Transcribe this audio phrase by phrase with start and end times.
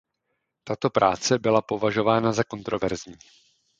[0.63, 3.15] Tato práce byla považována za kontroverzní.